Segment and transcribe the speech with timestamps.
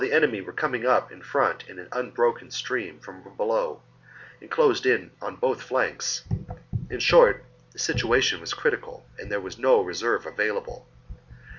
[0.01, 0.11] c.
[0.11, 3.83] enemy were coming up in front in an unbroken stream from below,
[4.41, 6.23] and closing in on both flanks:
[6.89, 10.87] in short, the situation was critical and there was no reserve, available.